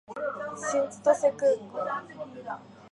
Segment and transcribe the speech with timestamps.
[0.55, 2.05] 新千歳空港